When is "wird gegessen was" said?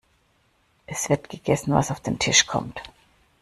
1.09-1.91